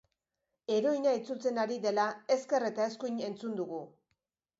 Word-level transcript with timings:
Heroina 0.75 1.11
itzultzen 1.17 1.59
ari 1.63 1.77
dela 1.83 2.05
ezker 2.37 2.65
eta 2.71 2.87
eskuin 2.93 3.21
entzun 3.29 3.55
dugu. 3.61 3.83